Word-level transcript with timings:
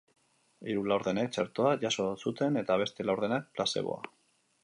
Hiru 0.71 0.85
laurdenek 0.91 1.29
txertoa 1.35 1.73
jaso 1.83 2.07
zuten, 2.25 2.59
eta 2.63 2.79
beste 2.85 3.07
laurdenak 3.09 3.47
plazeboa. 3.59 4.01